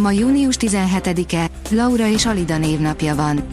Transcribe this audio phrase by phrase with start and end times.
[0.00, 3.46] Ma június 17-e, Laura és Alida névnapja van.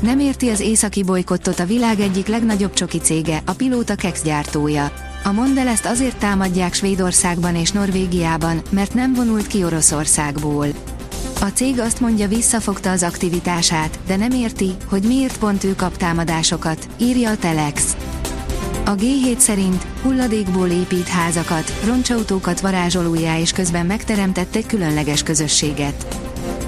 [0.00, 4.92] Nem érti az északi bolykottot a világ egyik legnagyobb csoki cége, a Pilóta Kex gyártója.
[5.24, 10.66] A Mondel ezt azért támadják Svédországban és Norvégiában, mert nem vonult ki Oroszországból.
[11.40, 15.96] A cég azt mondja visszafogta az aktivitását, de nem érti, hogy miért pont ő kap
[15.96, 17.96] támadásokat, írja a Telex.
[18.86, 26.06] A G7 szerint hulladékból épít házakat, roncsautókat varázsolójá és közben megteremtett egy különleges közösséget.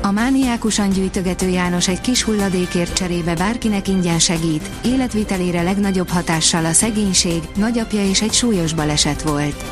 [0.02, 6.73] A mániákusan gyűjtögető János egy kis hulladékért cserébe bárkinek ingyen segít, életvitelére legnagyobb hatással a
[6.73, 9.65] szegénység, nagyapja és egy súlyos baleset volt.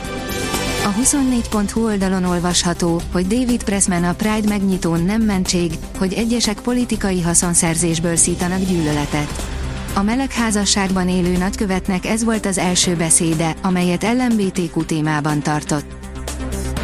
[0.85, 7.21] A 24.hu oldalon olvasható, hogy David Pressman a Pride megnyitón nem mentség, hogy egyesek politikai
[7.21, 9.54] haszonszerzésből szítanak gyűlöletet.
[9.97, 15.85] A melegházasságban élő nagykövetnek ez volt az első beszéde, amelyet LMBTQ témában tartott.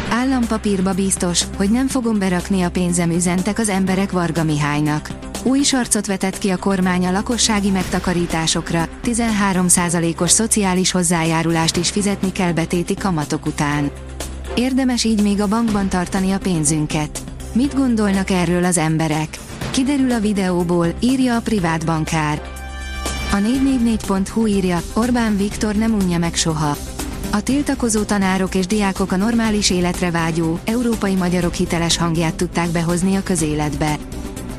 [0.09, 5.09] Állampapírba biztos, hogy nem fogom berakni a pénzem üzentek az emberek Varga Mihálynak.
[5.43, 12.51] Új sarcot vetett ki a kormány a lakossági megtakarításokra, 13%-os szociális hozzájárulást is fizetni kell
[12.51, 13.91] betéti kamatok után.
[14.55, 17.19] Érdemes így még a bankban tartani a pénzünket.
[17.53, 19.37] Mit gondolnak erről az emberek?
[19.71, 22.60] Kiderül a videóból, írja a privát bankár.
[23.31, 26.77] A 444.hu írja, Orbán Viktor nem unja meg soha.
[27.31, 33.15] A tiltakozó tanárok és diákok a normális életre vágyó, európai magyarok hiteles hangját tudták behozni
[33.15, 33.97] a közéletbe.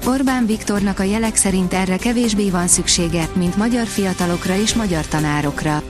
[0.07, 5.83] Orbán Viktornak a jelek szerint erre kevésbé van szüksége, mint magyar fiatalokra és magyar tanárokra.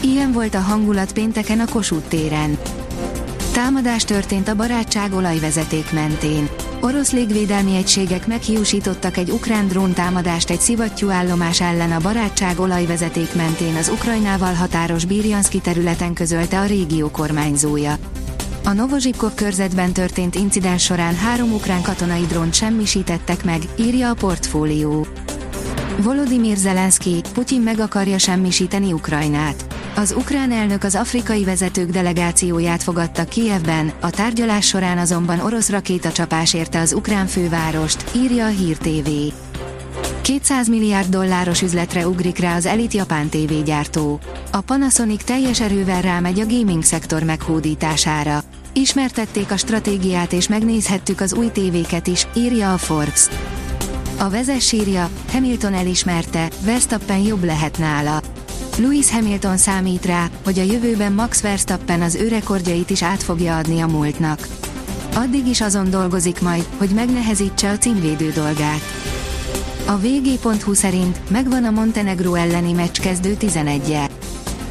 [0.00, 2.58] Ilyen volt a hangulat pénteken a Kossuth téren.
[3.52, 6.48] Támadás történt a barátság olajvezeték mentén.
[6.80, 13.88] Orosz légvédelmi egységek meghiúsítottak egy ukrán dróntámadást egy szivattyúállomás ellen a barátság olajvezeték mentén az
[13.88, 17.96] Ukrajnával határos Birjanszki területen közölte a régió kormányzója.
[18.64, 25.06] A Novozsipkov körzetben történt incidens során három ukrán katonai drónt semmisítettek meg, írja a portfólió.
[25.98, 29.75] Volodymyr Zelenszky, Putyin meg akarja semmisíteni Ukrajnát.
[29.98, 36.54] Az ukrán elnök az afrikai vezetők delegációját fogadta Kijevben, a tárgyalás során azonban orosz rakétacsapás
[36.54, 39.08] érte az ukrán fővárost, írja a Hír TV.
[40.20, 44.20] 200 milliárd dolláros üzletre ugrik rá az elit japán tévégyártó.
[44.52, 48.42] A Panasonic teljes erővel rámegy a gaming szektor meghódítására.
[48.72, 53.28] Ismertették a stratégiát és megnézhettük az új tévéket is, írja a Forbes.
[54.18, 58.22] A vezes sírja, Hamilton elismerte, Verstappen jobb lehet nála.
[58.78, 63.56] Lewis Hamilton számít rá, hogy a jövőben Max Verstappen az ő rekordjait is át fogja
[63.56, 64.48] adni a múltnak.
[65.14, 68.80] Addig is azon dolgozik majd, hogy megnehezítse a címvédő dolgát.
[69.86, 74.08] A vg.hu szerint megvan a Montenegro elleni meccs kezdő 11 -je.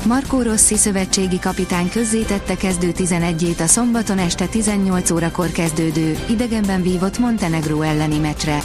[0.05, 7.17] Marco Rossi szövetségi kapitány közzétette kezdő 11-ét a szombaton este 18 órakor kezdődő, idegenben vívott
[7.17, 8.63] Montenegro elleni meccsre.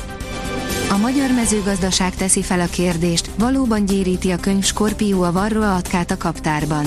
[0.91, 6.11] A magyar mezőgazdaság teszi fel a kérdést, valóban gyéríti a könyv Skorpió a Varroa atkát
[6.11, 6.85] a kaptárban.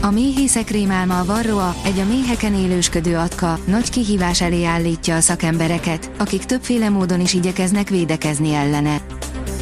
[0.00, 5.20] A méhészek rémálma a Varroa, egy a méheken élősködő atka, nagy kihívás elé állítja a
[5.20, 9.00] szakembereket, akik többféle módon is igyekeznek védekezni ellene.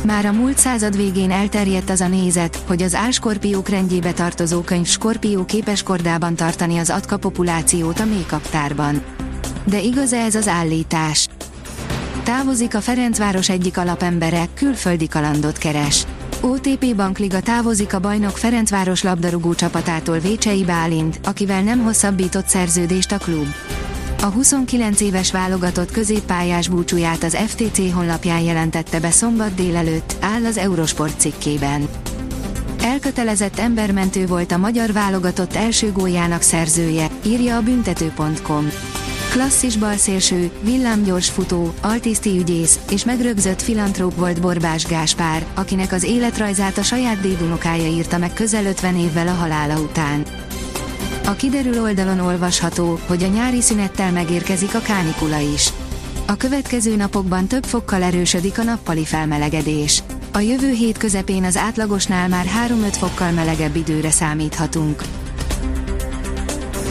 [0.05, 4.87] Már a múlt század végén elterjedt az a nézet, hogy az álskorpiók rendjébe tartozó könyv
[4.87, 9.03] Skorpió képes kordában tartani az atka populációt a méhkaptárban.
[9.65, 11.29] De igaz-e ez az állítás?
[12.25, 16.07] Távozik a Ferencváros egyik alapembere, külföldi kalandot keres.
[16.41, 23.19] OTP Bankliga távozik a bajnok Ferencváros labdarúgó csapatától Vécsei Bálint, akivel nem hosszabbított szerződést a
[23.19, 23.47] klub.
[24.21, 30.57] A 29 éves válogatott középpályás búcsúját az FTC honlapján jelentette be szombat délelőtt, áll az
[30.57, 31.89] Eurosport cikkében.
[32.83, 38.69] Elkötelezett embermentő volt a magyar válogatott első góljának szerzője, írja a büntető.com
[39.33, 46.79] klasszis balszélső, villámgyors futó, altiszti ügyész és megrögzött filantróp volt Borbás Gáspár, akinek az életrajzát
[46.79, 50.23] a saját dédunokája írta meg közel 50 évvel a halála után.
[51.25, 55.69] A kiderül oldalon olvasható, hogy a nyári szünettel megérkezik a kánikula is.
[56.27, 60.03] A következő napokban több fokkal erősödik a nappali felmelegedés.
[60.33, 65.03] A jövő hét közepén az átlagosnál már 3-5 fokkal melegebb időre számíthatunk.